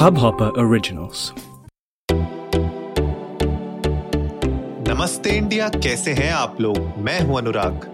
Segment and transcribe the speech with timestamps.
[0.00, 1.22] Hubhopper Originals.
[4.88, 6.78] नमस्ते India कैसे हैं आप लोग?
[6.98, 7.84] मैं हूँ अनुराग।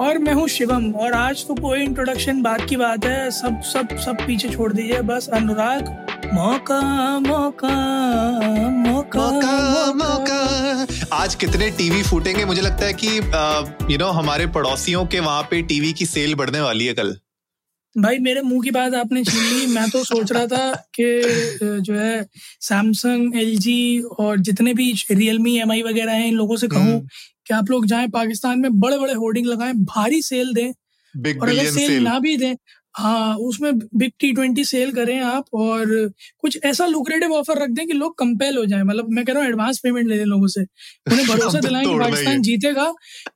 [0.00, 3.96] और मैं हूँ शिवम और आज तो कोई इंट्रोडक्शन बात की बात है। सब सब
[4.04, 5.88] सब पीछे छोड़ दीजिए बस अनुराग
[6.34, 6.80] मौका
[7.20, 7.74] मौका
[8.70, 12.44] मौका मौका मौका। आज कितने टीवी फूटेंगे?
[12.44, 13.16] मुझे लगता है कि
[13.92, 17.16] यू नो हमारे पड़ोसियों के वहाँ पे टीवी की सेल बढ़ने वाली है कल।
[17.96, 21.94] भाई मेरे मुँह की बात आपने छीन ली। मैं तो सोच रहा था कि जो
[21.94, 22.26] है
[22.60, 27.06] सैमसंग एलजी और जितने भी रियलमी एमआई वगैरह हैं इन लोगों से कहूँ हम्म।
[27.46, 30.72] कि आप लोग जाएँ पाकिस्तान में बड़े बड़े होर्डिंग लगाएँ भारी सेल दें।
[31.14, 32.54] बिग और अगर सेल सेल ना भी दें
[32.94, 35.86] हाँ उसमें बिग टी ट्वेंटी सेल करें आप और
[36.40, 39.42] कुछ ऐसा लुक्रेटिव ऑफ़र रख दें कि लोग कंपेल हो जाए। मतलब मैं कह रहा
[39.42, 42.92] हूँ एडवांस पेमेंट ले लें लोगों से। उन्हें भरोसा तो दिलाएँ कि पाकिस्तान जीतेगा।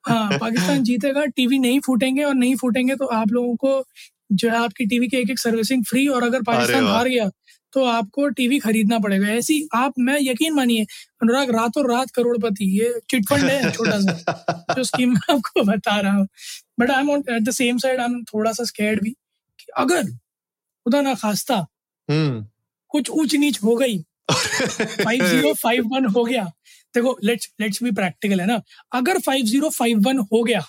[0.06, 3.84] हाँ पाकिस्तान जीतेगा टीवी नहीं फूटेंगे और नहीं फूटेंगे तो आप लोगों को
[4.30, 7.28] जो है आपकी टीवी की एक एक सर्विसिंग फ्री और अगर पाकिस्तान हार गया
[7.72, 10.82] तो आपको टीवी खरीदना पड़ेगा। ऐसी आप मैं यकीन मानिए
[11.22, 16.12] अनुराग रातों रात करोड़पति ये चिटफंड है छोटा सा जो स्कीम मैं आपको बता रहा
[16.12, 16.26] हूँ।
[16.80, 20.02] But I am at the same side I am थोड़ा सा स्कैर्ड भी कि अगर
[20.04, 21.56] खुदा ना खास्ता
[22.08, 22.44] हम्म।
[22.90, 23.98] कुछ ऊंच नीच हो गई
[24.30, 26.44] फाइव ज़ीरो फाइव वन हो गया
[26.94, 28.60] देखो लेट्स लेट्स बी प्रैक्टिकल है ना?
[28.92, 30.62] अगर फाइव ज़ीरो फाइव वन हो गया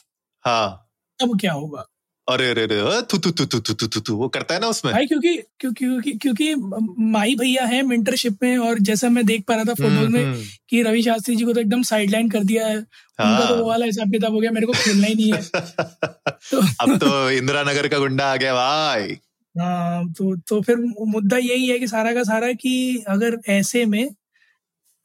[0.45, 1.85] हाँ। तब क्या होगा?
[2.29, 4.93] अरे अरे अरे तू तू तू तू तू तू तू वो करता है ना उसमें?
[4.93, 6.55] भाई क्योंकि क्योंकि क्योंकि
[6.99, 10.23] माई भैया है मेंटरशिप में और जैसा मैं देख पा रहा था फ़ोटो हम्म, में
[10.25, 13.61] हम्म। कि रवि शास्त्री जी को तो एकदम साइडलाइन कर दिया है। उनका तो हाँ।
[13.61, 15.41] वो वाला हिसाब किताब हो गया मेरे को खेलना ही नहीं है।
[16.81, 19.17] अब तो इंदिरा नगर का गुंडा आ गया भाई।
[19.57, 20.75] हाँ तो तो फिर
[21.07, 24.09] मुद्दा यही है कि सारा का सारा कि अगर ऐसे में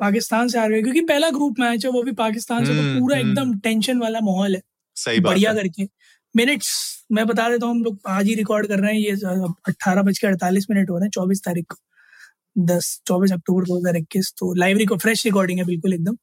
[0.00, 3.00] पाकिस्तान से आ रहे क्योंकि पहला ग्रुप मैच है वो भी पाकिस्तान से तो हम्म,
[3.00, 4.62] पूरा एकदम टेंशन वाला माहौल है।
[4.96, 5.88] सही बढ़िया करके।
[6.34, 6.70] मिनट्स
[7.12, 9.10] मैं बता देता हूँ हम लोग आज ही रिकॉर्ड कर रहे हैं ये
[9.68, 11.76] अट्ठारह बज के अड़तालीस मिनट हो रहे हैं चौबीस तारीख को।
[12.66, 16.16] दस चौबीस अक्टूबर दो हज़ार इक्कीस तो लाइव रिकॉर्ड फ्रेश रिकॉर्डिंग है बिल्कुल एकदम।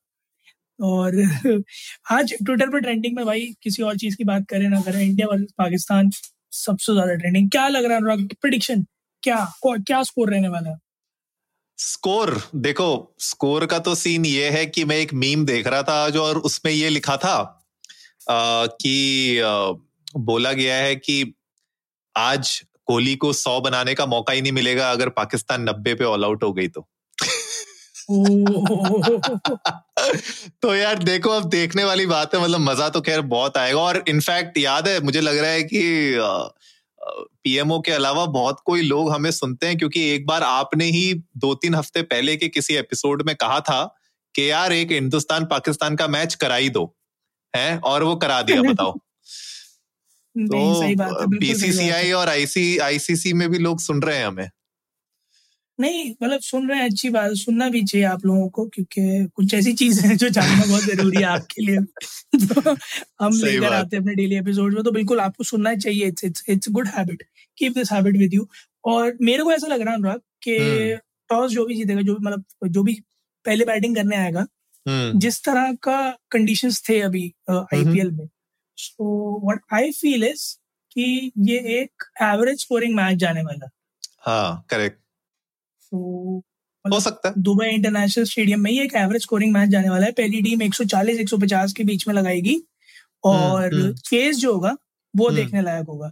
[0.80, 1.16] और
[2.12, 5.28] आज ट्विटर पर ट्रेंडिंग में भाई किसी और चीज़ की बात करें ना करें इंडिया
[5.28, 6.09] वर्सेस पाकिस्तान
[6.53, 8.28] सबसे ज़्यादा ट्रेंडिंग क्या लग रहा है अनुराग?
[8.41, 8.86] प्रिडिक्शन
[9.24, 9.46] क्या?
[9.66, 10.78] क्या स्कोर रहने वाला है?
[11.78, 15.94] स्कोर देखो स्कोर का तो सीन ये है कि मैं एक मीम देख रहा था
[16.03, 17.36] आज और उसमें ये लिखा था
[18.30, 19.72] आ, कि आ,
[20.18, 21.34] बोला गया है कि
[22.18, 26.26] आज कोहली को सौ बनाने का मौका ही नहीं मिलेगा अगर पाकिस्तान नब्बे पे ऑल
[26.26, 26.88] आउट हो गई तो।
[30.62, 34.04] तो यार देखो अब देखने वाली बात है मतलब मज़ा तो खैर बहुत आएगा। और
[34.08, 36.18] इनफैक्ट याद है मुझे लग रहा है कि
[37.44, 41.54] पीएमओ के अलावा बहुत कोई लोग हमें सुनते हैं क्योंकि एक बार आपने ही दो
[41.56, 43.84] तीन हफ़्ते पहले के किसी एपिसोड में कहा था
[44.36, 46.96] कि यार एक हिंदुस्तान पाकिस्तान का मैच करा ही दो
[47.56, 47.78] है?
[47.78, 49.02] और वो करा दिया बताओ।
[50.36, 54.50] तो। बीसीसीआई और आईसी आईसीसी में भी लोग सुन रहे हैं हमें।
[55.80, 59.53] नहीं मतलब सुन रहे हैं अच्छी बात सुनना भी चाहिए आप लोगों को क्योंकि कुछ
[59.53, 61.78] ऐसी चीज़ें हैं जो जानना बहुत ज़रूरी है आपके लिए।
[62.46, 62.75] तो
[63.22, 66.44] हम लेकर आते हैं अपने डेली एपिसोड में तो बिल्कुल आपको सुनना चाहिए it's it's
[66.50, 67.24] it's good habit
[67.58, 68.48] keep this habit with you
[68.86, 70.98] और मेरे को ऐसा लग रहा है अनुराग कि हम्म।
[71.30, 72.94] टॉस जो भी जीतेगा जो भी मतलब जो भी
[73.46, 74.46] पहले बैटिंग करने आएगा
[74.86, 76.00] हम्म। जिस तरह का
[76.31, 78.28] कंडीशंस थे अभी आईपीएल में
[78.78, 80.56] so what I feel is
[80.92, 83.70] कि ये एक एवरेज स्कोरिंग मैच जाने वाला।
[84.28, 84.98] है करेक्ट
[85.92, 86.44] तो
[86.86, 90.12] हो सकता है। दुबई इंटरनेशनल स्टेडियम में ही एक एवरेज स्कोरिंग मैच जाने वाला है।
[90.12, 92.62] पहली टीम 140 150 के बीच में लगाएगी
[93.24, 94.76] और हम्म। चेस जो होगा
[95.16, 96.12] वो हम्म। देखने लायक होगा.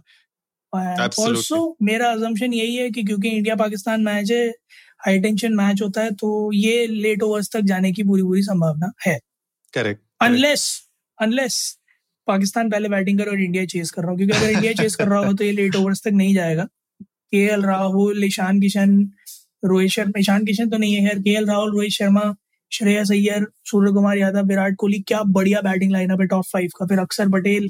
[1.18, 4.46] ऑल्सो मेरा अजम्पशन यही है कि क्योंकि इंडिया पाकिस्तान मैच है
[5.06, 8.92] हाई टेंशन मैच होता है तो ये लेट ओवर्स तक जाने की पूरी पूरी संभावना
[9.06, 9.18] है।
[9.74, 10.88] करेक्ट अनलेस
[11.22, 11.79] अनलेस
[12.26, 15.08] पाकिस्तान पहले बैटिंग करे और इंडिया चेस कर रहा हो क्योंकि अगर इंडिया चेस कर
[15.08, 16.64] रहा होगा तो ये लेट ओवर्स तक नहीं जाएगा।
[17.02, 19.00] के एल राहुल ईशान किशन
[19.64, 22.22] रोहित शर्मा ईशान किशन तो नहीं है खैर। के एल राहुल रोहित शर्मा
[22.72, 26.86] श्रेयस अय्यर सूर्य कुमार यादव विराट कोहली क्या बढ़िया बैटिंग लाइनअप है टॉप फाइव का।
[26.86, 27.68] फिर अक्षर पटेल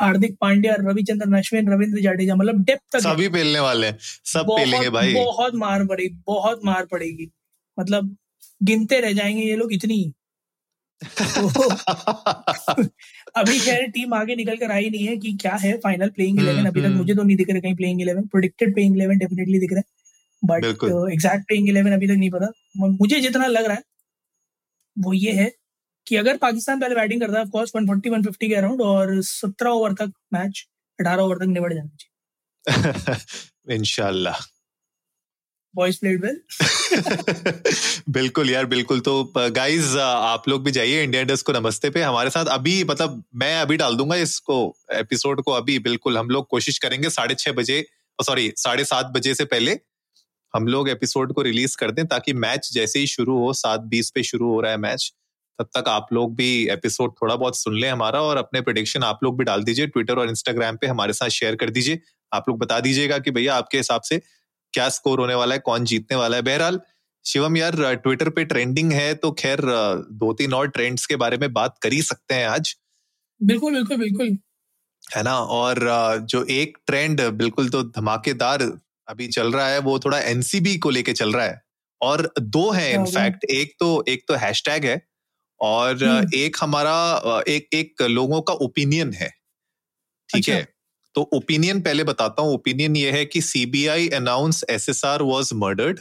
[0.00, 4.90] हार्दिक पांड्या रविचंद्रन अश्विन रविंद्र जाडेजा मतलब डेप्थ तक सभी पेलने वाले हैं। सब पेलेंगे
[4.90, 7.30] भाई। बहुत मार पड़ेगी बहुत मार पड़ेगी।
[7.78, 8.16] मतलब
[8.62, 10.12] गिनते रह जाएँगे ये लोग इतनी।
[11.02, 12.82] तो
[13.36, 16.66] अभी खैर टीम आगे निकल कर आई नहीं है कि क्या है फाइनल प्लेइंग इलेवन
[16.66, 19.58] अभी तक हम्म। मुझे तो नहीं दिख रहा कहीं playing eleven predicted playing eleven definitely
[19.58, 19.84] दिख रहा है।
[20.42, 20.64] बट
[21.12, 23.82] एग्जैक्ट प्लेइंग इलेवन अभी तक नहीं पता। मुझे जितना लग रहा है
[24.96, 25.50] वो ये है
[26.06, 29.92] कि अगर पाकिस्तान पहले बैटिंग करता है ऑफकोर्स 140 150 के अराउंड और 17 ओवर
[29.92, 30.64] तक मैच
[30.98, 34.51] 18 ओवर तक निबड़ जाना चाहिए। इंशाल्लाह।
[35.78, 36.40] प्लेड वेल
[38.08, 42.30] बिल्कुल यार, बिल्कुल। तो गाइस आप लोग भी जाइए इंडिया इंडस्ट को नमस्ते पे। हमारे
[42.30, 46.78] साथ अभी मतलब मैं अभी डाल दूँगा इसको एपिसोड को अभी, बिल्कुल। हम लोग कोशिश
[46.78, 47.86] करेंगे साढ़े छह बजे
[48.22, 49.78] सॉरी साढ़े सात बजे से पहले
[50.56, 54.10] हम लोग एपिसोड को रिलीज़ कर दें, ताकि मैच जैसे ही शुरू हो, सात बीस
[54.10, 55.12] पे शुरू हो रहा है मैच
[55.58, 59.20] तब तक आप लोग भी एपिसोड थोड़ा बहुत सुन लें हमारा और अपने प्रोडिक्शन आप
[59.24, 62.00] लोग भी डाल दीजिए। ट्विटर और इंस्टाग्राम पे हमारे साथ शेयर कर दीजिए।
[62.32, 64.20] आप लोग बता दीजिएगा कि भैया आपके हिसाब से
[64.74, 66.42] क्या स्कोर होने वाला है कौन जीतने वाला है?
[66.42, 66.80] बहरहाल
[67.24, 69.60] शिवम यार ट्विटर पे ट्रेंडिंग है तो खैर
[70.12, 72.74] दो तीन और ट्रेंड्स के बारे में बात कर ही सकते हैं आज।
[73.40, 74.36] बिल्कुल बिल्कुल बिल्कुल।
[75.16, 75.34] है ना?
[75.34, 75.78] और
[76.30, 78.62] जो एक ट्रेंड बिल्कुल तो धमाकेदार
[79.08, 81.60] अभी चल रहा है वो थोड़ा एनसीबी को लेके चल रहा है।
[82.00, 85.00] और दो है इनफैक्ट एक तो एक तो हैशटैग है
[85.60, 90.66] और हम्म। एक हमारा एक एक लोगों का ओपिनियन है। ठीक अच्छा। है?
[91.14, 96.00] तो ओपिनियन पहले बताता हूँ। ओपिनियन ये है कि CBI announce SSR was murdered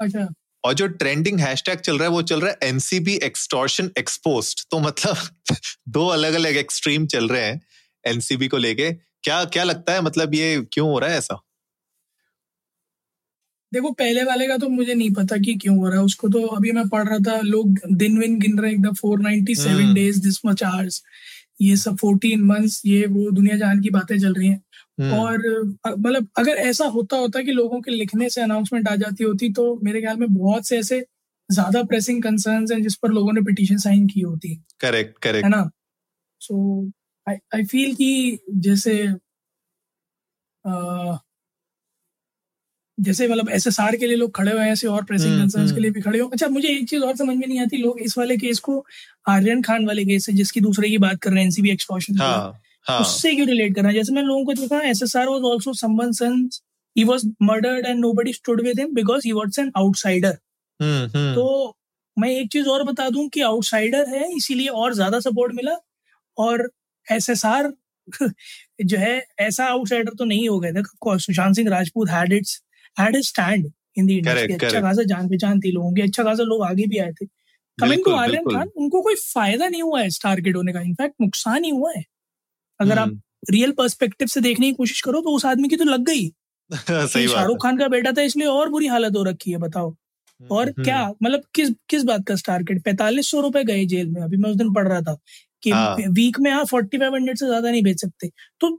[0.00, 0.28] अच्छा।
[0.64, 4.78] और जो ट्रेंडिंग हैशटैग चल रहा है वो चल रहा है एनसीबी एक्सटॉर्शन एक्सपोस्ट तो
[4.78, 5.16] मतलब
[5.88, 7.60] दो अलग अलग एक्सट्रीम चल रहे हैं
[8.04, 8.92] एनसीबी को लेके।
[9.22, 10.00] क्या क्या लगता है?
[10.02, 11.42] मतलब ये क्यों हो रहा है ऐसा?
[13.72, 16.42] देखो पहले वाले का तो मुझे नहीं पता कि क्यों हो रहा है। उसको तो
[16.46, 20.22] अभी मैं पढ़ रहा था लोग दिन विन गिन रहे एकदम four ninety seven days
[20.22, 21.02] this much hours
[21.60, 24.62] ये सब फोर्टीन मंथ्स ये वो दुनिया जहान की बातें चल रही हैं।
[25.00, 25.38] हम्म। और
[25.98, 29.80] मतलब अगर ऐसा होता होता कि लोगों के लिखने से अनाउंसमेंट आ जाती होती तो
[29.82, 31.04] मेरे ख्याल में बहुत से ऐसे
[31.50, 35.50] ज़्यादा प्रेसिंग कंसर्न हैं जिस पर लोगों ने पिटीशन साइन की होती। करेक्ट करेक्ट है
[35.50, 35.70] ना?
[36.40, 36.86] सो
[37.26, 38.96] आई आई फील कि जैसे
[40.64, 41.18] आ,
[42.98, 45.42] जैसे मतलब एस एस आर के लिए लोग खड़े हुए हैं ऐसे और प्रेसिंग हम्म,
[45.42, 47.60] कंसर्न्स के हम्म। लिए भी खड़े हो। अच्छा मुझे एक चीज़ और समझ में नहीं
[47.60, 48.84] आती लोग इस वाले केस को
[49.28, 52.60] आर्यन खान वाले केस है जिसकी दूसरे की बात कर रहे हैं एनसीबी एक्सटॉर्शन हाँ,
[52.86, 53.00] हाँ.
[53.00, 56.12] उससे क्यों रिलेट करना जैसे मैं लोगों को देखा S S R was also someone
[56.12, 56.62] sons
[56.96, 60.30] he was murdered and nobody stood with him because he was an outsider.
[60.80, 61.74] तो
[62.16, 65.76] मैं एक चीज़ और बता दूँ कि आउटसाइडर है इसीलिए और ज़्यादा सपोर्ट मिला
[66.36, 66.70] और
[67.06, 67.72] एस एस आर
[68.84, 72.60] जो है ऐसा आउटसाइडर तो नहीं हो गया था। Sushant Singh Rajput had it's
[72.96, 76.64] had stand in the industry अच्छा खासा जान पहचान थी लोगों की अच्छा खासा लोग
[76.64, 77.26] आगे भी आए थे
[77.78, 81.14] कमिंग टू आर्यन खान उनको कोई फ़ायदा नहीं हुआ है स्टार किड होने का इनफैक्ट
[81.20, 82.04] नुकसान ही हुआ है
[82.80, 83.20] अगर आप
[83.50, 86.28] रियल। पर्सपेक्टिव से देखने की कोशिश करो तो उस आदमी की तो लग गई
[86.70, 89.94] शाहरुख खान का बेटा था इसलिए और बुरी हालत हो रखी है बताओ
[90.40, 94.20] और। क्या मतलब किस किस बात का स्टार किड पैतालीस सौ रुपए गए जेल में
[94.22, 95.16] अभी मैं उस दिन पढ़ रहा था
[95.62, 95.72] कि
[96.10, 98.70] वीक। में आप फोर्टी फाइव हंड्रेड से ज़्यादा नहीं बेच सकते तो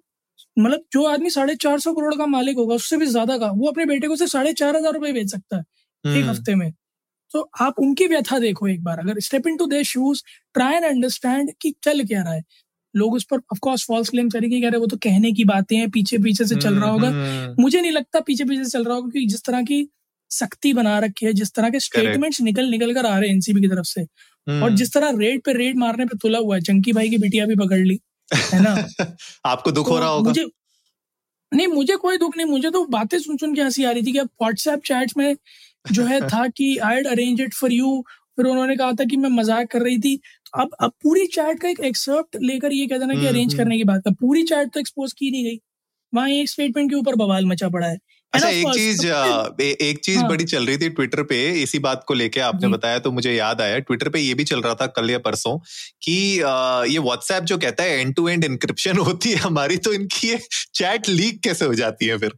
[0.58, 3.68] मतलब जो आदमी साढ़े चार सौ करोड़ का मालिक होगा उससे भी ज़्यादा का वो
[3.68, 6.72] अपने बेटे को सिर्फ़ साढ़े चार हज़ार रुपए बेच सकता है एक हफ़्ते में।
[7.32, 10.22] तो आप उनकी व्यथा देखो एक बार अगर step into their shoes
[10.56, 12.44] try and understand कि चल क्या रहा है।
[12.94, 15.90] लोग उस पर ऑफकोर्स फॉल्स क्लेम करेंगे कह रहे वो तो कहने की बातें हैं
[15.92, 18.84] पीछे पीछे से चल रहा होगा। हम्म, हम्म। मुझे नहीं लगता पीछे पीछे से चल
[18.84, 19.88] रहा होगा क्योंकि जिस तरह की
[20.32, 23.62] सख्ती बना रखी है जिस तरह के स्टेटमेंट्स निकल निकल कर आ रहे हैं एनसीबी
[23.62, 24.08] की तरफ़ से और
[24.48, 27.46] हम्म। जिस तरह रेड पे रेड मारने पे तुला हुआ है चंकी भाई की बिटिया
[27.46, 28.00] भी पकड़ ली।
[28.32, 28.76] है ना?
[29.46, 30.46] आपको दुख तो हो रहा होगा। मुझे
[31.52, 34.12] नहीं मुझे कोई दुख नहीं मुझे तो बातें सुन सुन के हँसी आ रही थी
[34.12, 35.36] कि अब व्हाट्सएप चैट में
[35.92, 38.04] जो है था कि I arrange it for you
[38.38, 40.20] फिर उन्होंने कहा था कि मैं मज़ाक कर रही थी।
[40.58, 43.76] अब अब पूरी चैट का एक एक्सर्प्ट लेकर ये कहते ना कि अरेंज हम्म, करने
[43.76, 45.60] हम्म। की बात का पूरी चैट तो एक्सपोज की नहीं गई।
[46.14, 47.98] वहाँ एक स्टेटमेंट के ऊपर बवाल मचा पड़ा है।
[48.34, 49.06] अच्छा एक चीज़
[49.82, 50.28] एक चीज़ हाँ.
[50.30, 53.62] बड़ी चल रही थी ट्विटर पे इसी बात को लेके आपने बताया तो मुझे याद
[53.62, 55.58] आया। ट्विटर पे ये भी चल रहा था कल या परसों
[56.04, 56.14] कि
[56.92, 60.40] ये व्हाट्सएप जो कहता है एंड टू एंड इंक्रिप्शन होती है हमारी तो इनकी ये
[60.76, 62.34] चैट लीक कैसे हो जाती है फिर?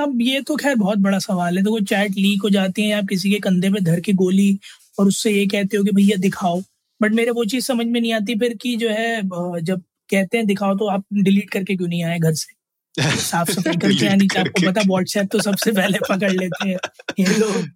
[0.00, 2.98] अब ये तो खैर बहुत बड़ा सवाल है। तो वो चैट लीक हो जाती है
[2.98, 4.58] आप किसी के कंधे पे धर के गोली
[4.98, 6.60] और उससे ये कहते हो कि भैया दिखाओ।
[7.00, 9.20] बट मेरे वो चीज़ समझ में नहीं आती फिर कि जो है
[9.62, 12.52] जब कहते हैं दिखाओ तो आप डिलीट करके क्यों नहीं आए घर से?
[12.98, 16.76] साफ़ सफ़ाई करके चाहिए आपको पता व्हाट्सएप तो सबसे पहले पकड़ लेते हैं।
[17.18, 17.66] ये लोग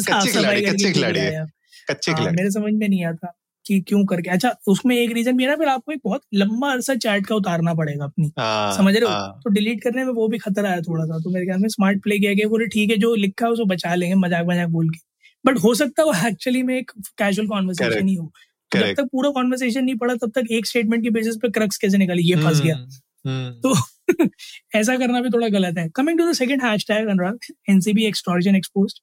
[0.00, 3.32] साफ़ सफ़ाई करके हाँ, मेरे समझ में नहीं आता
[3.66, 6.72] कि क्यों करके। अच्छा उसमें एक रीजन भी है ना फिर आपको एक बहुत लंबा
[6.72, 9.10] अरसा चैट का उतारना पड़ेगा अपनी। आ, हाँ, समझ रहे हो?
[9.10, 11.68] हाँ। तो डिलीट करने में वो भी खतरा है थोड़ा सा तो मेरे ख्याल में
[11.68, 14.68] स्मार्ट प्ले किया गया बोले ठीक है जो लिखा है उसको बचा लेंगे मज़ाक मज़ाक
[14.68, 14.98] बोल के।
[15.44, 18.32] बट हो सकता है वो एक्चुअली में एक कैजुअल कॉन्वर्सेशन ही हो।
[18.74, 21.98] जब तक पूरा कॉन्वर्सेशन नहीं पड़ा तब तक एक स्टेटमेंट के बेसिस पे क्रक्स कैसे
[21.98, 22.22] निकाली?
[22.22, 22.90] ये फंस गया। हम्म,
[23.26, 23.74] हम्म। तो
[24.76, 28.98] ऐसा करना भी थोड़ा गलत है। Coming to the second hashtag Anurag NCB extortion exposed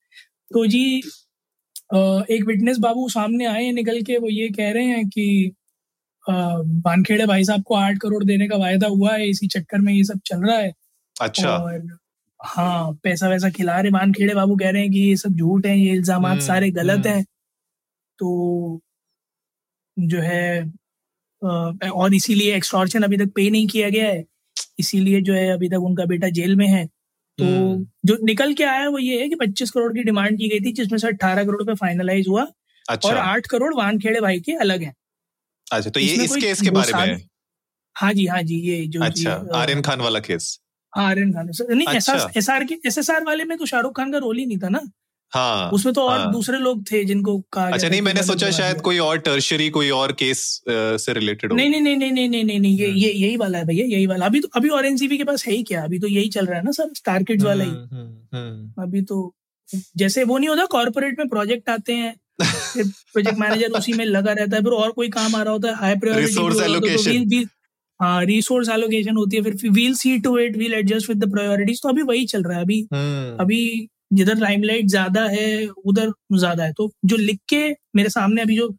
[0.52, 0.84] तो जी
[2.32, 5.52] एक विटनेस बाबू सामने आए निकल के वो ये कह रहे हैं कि
[6.26, 10.04] बानखेड़े भाई साहब को आठ करोड़ देने का वायदा हुआ है इसी चक्कर में ये
[10.04, 10.72] सब चल रहा है।
[11.16, 11.88] अच्छा। और
[12.40, 15.78] हाँ पैसा वैसा खिला रहे बानखेड़े बाबू कह रहे हैं कि ये सब झूठ है
[15.80, 17.24] ये इल्ज़ाम हम्म, सारे गलत हैं।
[18.20, 18.82] तो
[19.98, 20.62] जो है
[21.42, 24.24] और इसीलिए एक्सटॉर्शन अभी तक पे नहीं किया गया है।
[24.80, 26.86] इसीलिए जो है अभी तक उनका बेटा जेल में है
[27.40, 30.48] तो हम्म। जो निकल के आया वो ये है कि 25 करोड़ की डिमांड की
[30.50, 32.46] गई थी जिसमें से 18 करोड़ पे फाइनलाइज हुआ
[32.86, 34.94] अच्छा। और 8 करोड़ वानखेड़े भाई के अलग हैं
[35.72, 37.20] अच्छा तो ये इस केस के बारे में
[37.96, 40.60] हाँ जी हाँ जी ये जो अच्छा आर्यन खान वाला केस
[40.94, 43.96] हाँ आर्यन खान नहीं अच्छा। S R K S S R वाले में तो शाहरुख
[43.98, 44.82] खान का रोल ही नहीं था ना
[45.34, 48.82] हाँ उसमें तो और हाँ, दूसरे लोग थे जिनको कहा अच्छा नहीं मैंने सोचा शायद
[48.82, 52.78] कोई और टर्शरी कोई और केस से रिलेटेड नहीं नहीं नहीं नहीं नहीं नहीं नहीं
[52.78, 55.46] ये हम्म। ये यही वाला है भैया यही वाला। अभी तो अभी ऑरेंज के पास
[55.48, 55.84] है ही क्या?
[55.84, 59.02] अभी तो यही चल रहा है ना सर स्टार किड्स वाला ही। हम्म, हम्म, अभी
[59.02, 59.34] तो
[59.98, 64.32] जैसे वो नहीं होता कॉर्पोरेट में प्रोजेक्ट आते हैं फिर प्रोजेक्ट मैनेजर उसी में लगा
[64.32, 66.34] रहता है फिर और कोई काम आ रहा होता है हाई प्रायोरिटी
[67.36, 67.48] तो
[68.04, 71.82] हाँ रिसोर्स एलोकेशन होती है फिर we'll see to it we'll adjust with the priorities
[71.84, 72.82] तो अभी वही चल रहा है अभी
[73.40, 78.56] अभी जिधर लाइमलाइट ज़्यादा है उधर ज़्यादा है। तो जो लिख के मेरे सामने अभी
[78.58, 78.70] जो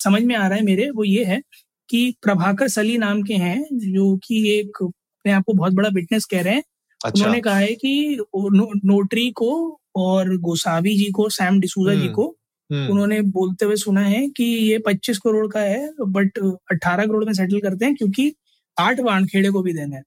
[0.00, 1.40] समझ में आ रहा है मेरे वो ये है
[1.88, 6.24] कि प्रभाकर सली नाम के हैं जो कि एक अपने आप को बहुत बड़ा विटनेस
[6.24, 6.62] कह रहे हैं।
[7.00, 9.50] अच्छा। उन्होंने कहा है कि नो, नोटरी को
[9.96, 12.26] और गोसावी जी को सैम डिसूजा जी हम्म, को
[12.70, 16.38] हम्म, उन्होंने बोलते हुए सुना है कि ये 25 करोड़ का है बट
[16.72, 18.32] 18 करोड़ में सेटल करते हैं क्योंकि
[18.76, 20.02] आठ वानखेड़े को भी देना है।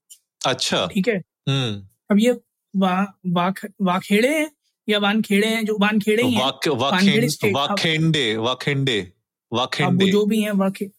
[0.48, 1.16] अच्छा। ठीक है?
[1.50, 2.32] हम्म। अब ये
[2.74, 4.50] वा, वाख वाखेड़े हैं
[4.88, 9.00] या वानखेड़े हैं जो वानखेड़े ही वाक वाखेंडे वाखेंडे
[9.52, 10.90] वाखेंडे जो भी हैं वाखे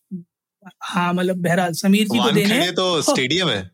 [0.82, 3.70] हाँ मतलब बहरहाल समीर जी को देने वानखेड़े तो स्टेडियम है।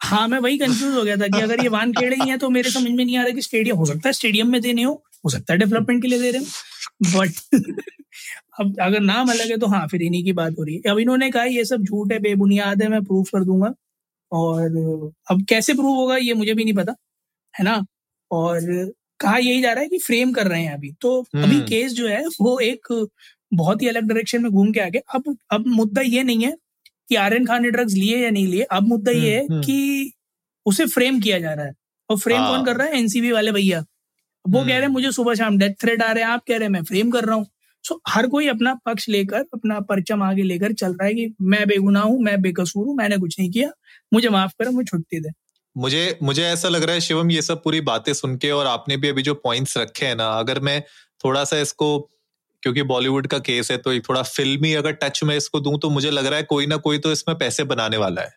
[0.00, 2.70] हाँ मैं वही कंफ्यूज हो गया था कि अगर ये वानखेड़े ही हैं तो मेरे
[2.70, 4.92] समझ में नहीं आ रहा कि स्टेडियम हो सकता है स्टेडियम में देने हो
[5.24, 7.30] हो सकता है डेवलपमेंट के लिए दे रहे हो बट
[8.60, 10.98] अब अगर नाम अलग है तो हाँ फिर इन्हीं की बात हो रही है। अब
[10.98, 13.74] इन्होंने कहा ये सब झूठ है बेबुनियाद है मैं प्रूफ कर दूँगा।
[14.32, 14.64] और
[15.30, 16.94] अब कैसे प्रूव होगा ये मुझे भी नहीं पता
[17.54, 17.86] है ना?
[18.30, 18.60] और
[19.20, 21.92] कहा यही जा रहा है कि फ्रेम कर रहे हैं अभी। तो अभी हम्म। केस
[21.92, 23.08] जो है वो एक
[23.54, 26.52] बहुत ही अलग डायरेक्शन में घूम के आगे अब अब मुद्दा ये नहीं है
[27.08, 29.62] कि आर्यन खान ने ड्रग्स लिए या नहीं लिए। अब मुद्दा ये है हम्म, हम्म।
[29.64, 30.12] कि
[30.66, 31.72] उसे फ्रेम किया जा रहा है।
[32.10, 32.98] और फ्रेम हाँ। कौन कर रहा है?
[32.98, 33.84] एनसीबी वाले भैया।
[34.48, 36.54] वो कह रहे हैं हम्म। मुझे सुबह शाम डेथ थ्रेट आ रहे हैं। आप कह
[36.54, 37.46] रहे हैं मैं फ्रेम कर रहा हूँ।
[37.84, 41.66] सो हर कोई अपना पक्ष लेकर अपना परचम आगे लेकर चल रहा है कि मैं
[41.68, 43.70] बेगुनाह हूँ मैं बेकसूर हूँ मैंने कुछ नहीं किया।
[44.14, 45.28] मुझे माफ़ करो मुझे छुट्टी दे।
[45.78, 48.96] मुझे मुझे ऐसा लग रहा है शिवम ये सब पूरी बातें सुन के और आपने
[48.96, 50.80] भी अभी जो पॉइंट्स रखे हैं ना अगर मैं
[51.24, 51.98] थोड़ा सा इसको
[52.62, 55.90] क्योंकि बॉलीवुड का केस है तो एक थोड़ा फिल्मी अगर टच में इसको दूँ तो
[55.90, 58.30] मुझे लग रहा है कोई ना कोई तो इसमें पैसे बनाने वाला है।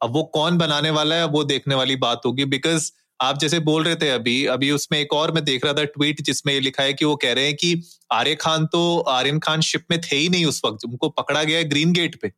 [0.00, 2.90] अब वो कौन बनाने वाला है वो देखने वाली बात होगी बिकॉज़
[3.20, 6.20] आप जैसे बोल रहे थे अभी अभी उसमें एक और मैं देख रहा था ट्वीट
[6.22, 7.74] जिसमें ये लिखा है कि वो कह रहे हैं कि
[8.12, 11.58] आर्य खान तो आर्यन खान शिप में थे ही नहीं उस वक्त उनको पकड़ा गया
[11.58, 12.32] है ग्रीन गेट पे।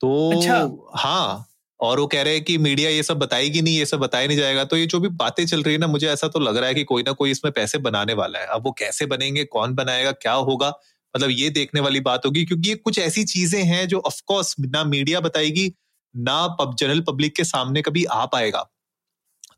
[0.00, 0.58] तो अच्छा।
[0.96, 1.47] हाँ।
[1.80, 4.36] और वो कह रहे हैं कि मीडिया ये सब बताएगी नहीं, ये सब बताया नहीं
[4.38, 6.68] जाएगा। तो ये जो भी बातें चल रही है ना, मुझे ऐसा तो लग रहा
[6.68, 9.74] है कि कोई ना कोई इसमें पैसे बनाने वाला है। अब वो कैसे बनेंगे, कौन
[9.74, 10.68] बनाएगा, क्या होगा?
[11.14, 14.84] मतलब ये देखने वाली बात होगी, क्योंकि ये कुछ ऐसी चीज़ें हैं जो ऑफकोर्स ना
[14.84, 15.72] मीडिया बताएगी,
[16.14, 18.68] ना पब जनरल पब्लिक के सामने कभी आ पाएगा।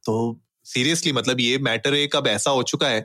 [0.04, 3.00] तो सीरियसली मतलब ये मैटर एक अब ऐसा हो चुका है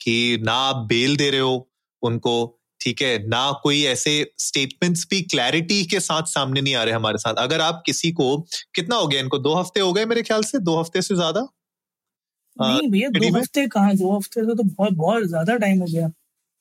[0.00, 1.68] कि ना आप बेल दे रहे हो
[2.02, 2.34] उनको
[2.80, 7.18] ठीक है ना कोई ऐसे स्टेटमेंट्स भी क्लैरिटी के साथ सामने नहीं आ रहे हमारे
[7.18, 8.36] साथ। अगर आप किसी को
[8.74, 9.38] कितना हो गया इनको?
[9.40, 10.58] दो हफ़्ते हो गए मेरे ख्याल से?
[10.60, 11.46] दो हफ़्ते से ज़्यादा?
[12.56, 15.86] हाँ, नहीं भैया दो हफ़्ते कहाँ दो हफ़्ते से तो बहुत बहुत ज़्यादा टाइम हो
[15.88, 16.10] गया।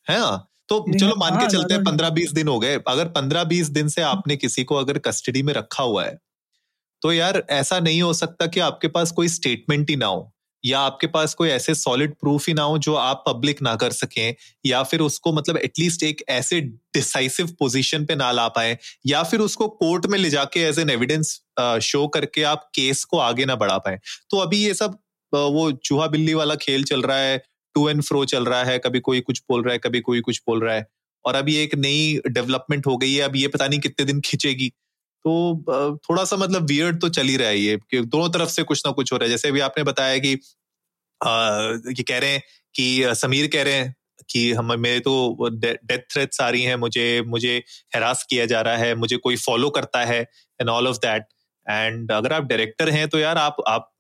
[0.07, 0.36] है ना?
[0.69, 3.67] तो चलो मान के हाँ, चलते हैं पंद्रह बीस दिन हो गए। अगर पंद्रह बीस
[3.72, 6.17] दिन से आपने किसी को अगर कस्टडी में रखा हुआ है
[7.01, 10.31] तो यार ऐसा नहीं हो सकता कि आपके पास कोई स्टेटमेंट ही ना हो।
[10.65, 13.91] या आपके पास कोई ऐसे सॉलिड प्रूफ ही ना हो जो आप पब्लिक ना कर
[13.91, 19.24] सकें, या फिर उसको मतलब एटलीस्ट एक ऐसे डिसाइसिव पोजीशन पे ना ला पाए, या
[19.24, 21.39] फिर उसको कोर्ट में ले जाके एज एन एविडेंस
[21.84, 24.98] शो करके आप केस को आगे ना बढ़ा पाए। तो अभी ये सब
[25.34, 27.38] वो चूहा बिल्ली वाला खेल चल रहा है
[27.75, 30.41] टू एंड फ्रो चल रहा है, कभी कोई कुछ बोल रहा है, कभी कोई कुछ
[30.48, 30.86] बोल रहा है,
[31.25, 34.72] और अभी एक नई डेवलपमेंट हो गई है, अब ये पता नहीं कितने दिन खिंचेगी।
[35.25, 38.63] तो थोड़ा सा मतलब वियर्ड तो चल ही रहा है ये, कि दोनों तरफ़ से
[38.63, 40.32] कुछ ना कुछ हो रहा है। जैसे अभी आपने बताया कि
[41.91, 42.41] ये कह रहे हैं
[42.75, 43.96] कि समीर कह रहे हैं
[44.29, 47.58] कि हम, मेरे तो डेथ थ्रेट्स आ रही हैं, मुझे मुझे
[47.96, 50.22] हरास किया जा रहा है, मुझे कोई फॉलो करता है
[50.60, 51.25] and all of that
[51.65, 53.91] and अगर आप डायरेक्टर हैं तो यार आप आप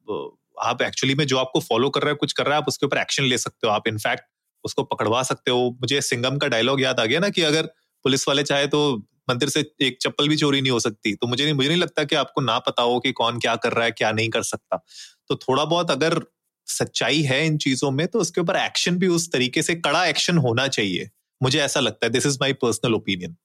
[0.63, 2.85] आप एक्चुअली में जो आपको फॉलो कर रहा है, कुछ कर रहा है, आप उसके
[2.85, 4.23] ऊपर एक्शन ले सकते हो। आप इनफैक्ट
[4.65, 7.65] उसको पकड़वा सकते हो। मुझे सिंगम का डायलॉग याद आ गया ना कि अगर
[8.05, 8.81] पुलिस वाले चाहे तो
[9.29, 12.03] मंदिर से एक चप्पल भी चोरी नहीं हो सकती। तो मुझे नहीं मुझे नहीं लगता
[12.03, 14.83] कि आपको ना पता हो कि कौन क्या कर रहा है क्या नहीं कर सकता।
[15.29, 16.19] तो थोड़ा बहुत अगर
[16.67, 20.37] सच्चाई है इन चीज़ों में तो उसके ऊपर एक्शन भी उस तरीके से कड़ा एक्शन
[20.37, 21.09] होना चाहिए।
[21.41, 23.35] मुझे ऐसा लगता है। This is my personal opinion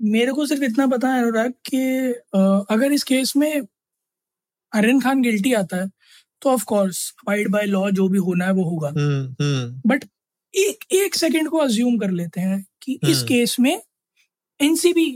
[0.00, 1.80] मेरे को सिर्फ़ इतना पता है अनुराग कि
[2.74, 3.60] अगर इस केस में
[4.72, 5.90] आर्यन खान गिल्टी आता है
[6.42, 10.04] तो of course abide by law जो भी होना है वो होगा। हम्म हम्म। बट
[10.54, 13.82] एक एक सेकंड को अज्यूम कर लेते हैं कि इस हम्म। केस में
[14.60, 15.06] एनसीबी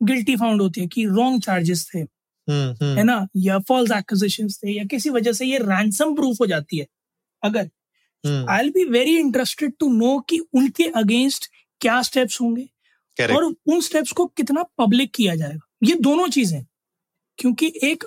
[0.00, 3.26] गिल्टी फाउंड होती है कि रॉन्ग चार्जेस थे। हम्म हम्म। है ना?
[3.38, 6.86] या फॉल्स एक्विजिशन थे या किसी वजह से ये रैंसम प्रूफ हो जाती है।
[7.42, 7.70] अगर
[8.50, 11.50] I be very interested to know कि उनके अगेंस्ट
[11.80, 12.62] क्या स्टेप्स होंगे
[13.16, 16.64] करेक्ट और उन स्टेप्स को कितना पब्लिक किया जाएगा। ये दोनों चीज़ें
[17.38, 18.04] क्योंकि एक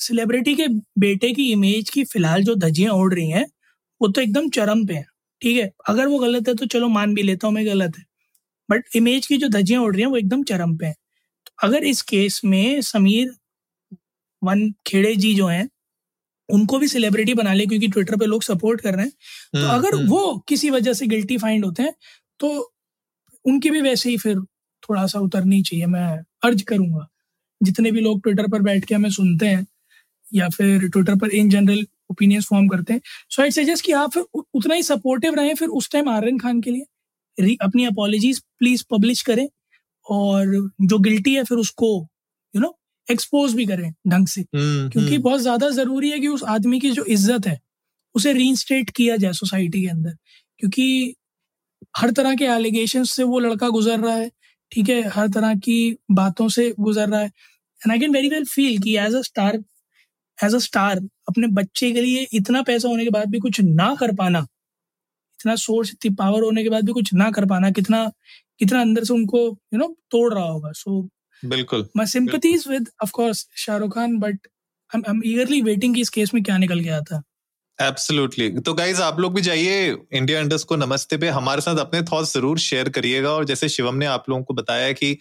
[0.00, 0.68] सेलिब्रिटी के
[1.00, 3.46] बेटे की इमेज की फ़िलहाल जो धज्जियाँ उड़ रही हैं
[4.00, 5.06] वो तो एकदम चरम पे है।
[5.42, 5.72] ठीक है?
[5.88, 8.05] अगर वो गलत है तो चलो मान भी लेता हूँ मैं गलत है।
[8.70, 10.94] बट इमेज की जो धज्जियाँ उड़ रही हैं वो एकदम चरम पे है।
[11.46, 13.30] तो अगर इस केस में समीर
[14.42, 15.68] वन खेड़े जी जो हैं
[16.48, 19.12] उनको भी सेलिब्रिटी बना ले क्योंकि ट्विटर पे लोग सपोर्ट कर रहे हैं
[19.54, 21.94] तो हम्म, अगर हम्म, वो किसी वजह से गिल्टी फाइंड होते हैं
[22.40, 22.48] तो
[23.44, 24.40] उनकी भी वैसे ही फिर
[24.82, 26.06] थोड़ा सा उतरनी चाहिए। मैं
[26.44, 27.06] अर्ज़ करूँगा।
[27.60, 29.66] जितने भी लोग ट्विटर पर बैठ के हमें सुनते हैं
[30.34, 34.12] या फिर ट्विटर पर इन जनरल ओपिनियंस फॉर्म करते हैं सो आई सजेस्ट कि आप
[34.12, 34.22] फिर
[34.54, 36.86] उतना ही सपोर्टिव रहें फिर उस टाइम आर्यन खान के लिए।
[37.38, 39.46] अपनी अपॉलॉजीज प्लीज़ पब्लिश करें
[40.06, 41.88] और जो गिल्टी है फिर उसको
[42.54, 42.76] यू नो
[43.06, 46.80] एक्सपोज भी करें ढंग से। हम्म, क्योंकि हम्म, बहुत ज़्यादा ज़रूरी है कि उस आदमी
[46.80, 47.58] की जो इज़्ज़त है
[48.14, 50.16] उसे रीइंस्टेट किया जाए सोसाइटी के अंदर।
[50.60, 51.14] क्योंकि
[51.96, 54.30] हर तरह के एलिगेशन से वो लड़का गुजर रहा है
[54.72, 55.02] ठीक है?
[55.08, 58.96] हर तरह की बातों से गुजर रहा है। And I can very well feel कि
[58.98, 59.62] as a star
[60.38, 63.94] as a star अपने बच्चे के लिए इतना पैसा होने के बाद भी कुछ ना
[64.00, 64.46] कर पाना
[65.46, 68.04] इतना सोर्स इतनी पावर होने के बाद भी कुछ ना कर पाना कितना
[68.58, 69.38] कितना अंदर से उनको
[69.74, 71.00] यू नो तोड़ रहा होगा। सो
[71.42, 74.36] बिल्कुल sympathies with of course Shahrukh Khan but
[74.92, 77.22] I'm, I'm eagerly waiting कि इस केस में क्या निकल के आता।
[77.78, 82.02] एब्सोल्युटली तो गाइज़ आप लोग भी जाइए इंडिया इंडस्ट को नमस्ते पे। हमारे साथ अपने
[82.12, 85.18] थॉट्स ज़रूर शेयर करिएगा और जैसे शिवम ने आप लोगों को बताया कि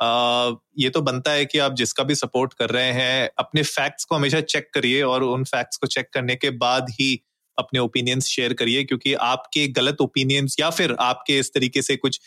[0.00, 4.04] आ, ये तो बनता है कि आप जिसका भी सपोर्ट कर रहे हैं अपने फैक्ट्स
[4.04, 7.08] को हमेशा चेक करिए और उन फैक्ट्स को चेक करने के बाद ही
[7.58, 12.20] अपने ओपिनियंस शेयर करिए, क्योंकि आपके गलत ओपिनियंस या फिर आपके इस तरीके से कुछ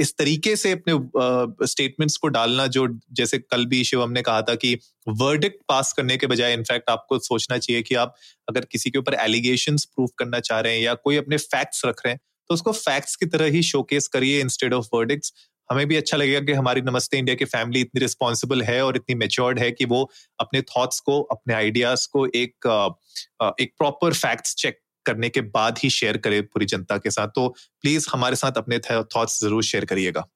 [0.00, 4.54] इस तरीके से अपने स्टेटमेंट्स को डालना जो जैसे कल भी शिवम ने कहा था
[4.54, 4.72] कि
[5.08, 8.14] वर्डिक्ट पास करने के बजाय इनफैक्ट आपको सोचना चाहिए कि आप
[8.48, 12.00] अगर किसी के ऊपर एलिगेशन प्रूव करना चाह रहे हैं या कोई अपने फैक्ट्स रख
[12.04, 15.32] रहे हैं तो उसको फैक्ट्स की तरह ही शोकेस करिए इंस्टेड ऑफ़ वर्डिक्ट्स
[15.70, 19.14] हमें भी अच्छा लगेगा कि हमारी नमस्ते इंडिया की फैमिली इतनी रिस्पॉन्सिबल है और इतनी
[19.16, 22.66] मेच्योर्ड है कि वो अपने थॉट्स को, अपने आइडियाज़ को एक
[23.60, 27.48] एक प्रॉपर फैक्ट्स चेक करने के बाद ही शेयर करे पूरी जनता के साथ। तो
[27.82, 30.26] प्लीज़ हमारे साथ अपने थॉट्स ज़रूर शेयर करिएगा।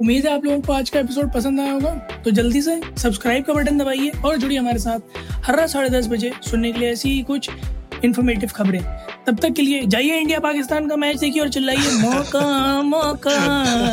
[0.00, 3.44] उम्मीद है आप लोगों को आज का एपिसोड पसंद आया होगा। तो जल्दी से सब्सक्राइब
[3.44, 6.90] का बटन दबाइए और जुड़िए हमारे साथ हर रात साढ़े दस बजे सुनने के लिए
[6.92, 7.50] ऐसी ही कुछ
[8.04, 8.80] इन्फॉर्मेटिव खबरें।
[9.26, 13.36] तब तक के लिए जाइए इंडिया पाकिस्तान का मैच देखिए और चिल्लाइए मौका मौका।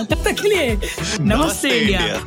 [0.04, 0.76] तब तक के लिए
[1.22, 2.20] नमस्ते इंडिया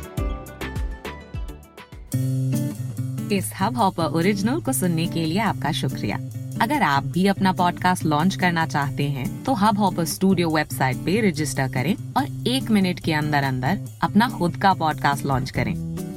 [3.31, 6.17] इस हब हॉपर ओरिजिनल को सुनने के लिए आपका शुक्रिया।
[6.61, 11.19] अगर आप भी अपना पॉडकास्ट लॉन्च करना चाहते हैं तो हब हॉपर स्टूडियो वेबसाइट पे
[11.29, 15.73] रजिस्टर करें और एक मिनट के अंदर अंदर अपना खुद का पॉडकास्ट लॉन्च करें।